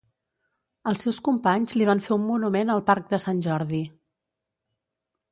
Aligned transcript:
Els 0.91 1.01
seus 1.05 1.17
companys 1.27 1.75
li 1.81 1.87
van 1.89 2.01
fer 2.05 2.15
un 2.15 2.25
monument 2.29 2.71
al 2.75 2.81
parc 2.87 3.11
de 3.11 3.19
Sant 3.25 3.43
Jordi. 3.49 3.83